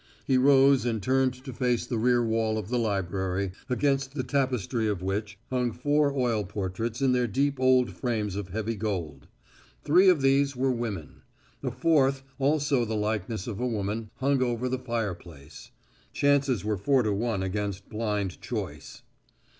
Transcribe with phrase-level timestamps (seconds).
[0.25, 4.87] He rose and turned to face the rear wall of the library, against the tapestry
[4.87, 9.27] of which hung four oil portraits in their deep old frames of heavy gold.
[9.83, 11.21] Three of these were of women.
[11.61, 15.69] A fourth, also the likeness of a woman, hung over the fireplace.
[16.13, 19.03] Chances were four to one against blind choice.